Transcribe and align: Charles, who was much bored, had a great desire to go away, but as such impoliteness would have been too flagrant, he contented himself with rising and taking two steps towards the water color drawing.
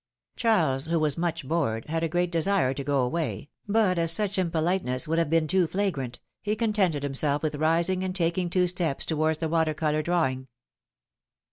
Charles, 0.35 0.85
who 0.87 0.99
was 0.99 1.15
much 1.15 1.47
bored, 1.47 1.85
had 1.85 2.01
a 2.03 2.09
great 2.09 2.31
desire 2.31 2.73
to 2.73 2.83
go 2.83 3.03
away, 3.03 3.51
but 3.67 3.99
as 3.99 4.11
such 4.11 4.39
impoliteness 4.39 5.07
would 5.07 5.19
have 5.19 5.29
been 5.29 5.45
too 5.47 5.67
flagrant, 5.67 6.19
he 6.41 6.55
contented 6.55 7.03
himself 7.03 7.43
with 7.43 7.53
rising 7.53 8.03
and 8.03 8.15
taking 8.15 8.49
two 8.49 8.65
steps 8.65 9.05
towards 9.05 9.37
the 9.37 9.47
water 9.47 9.75
color 9.75 10.01
drawing. 10.01 10.47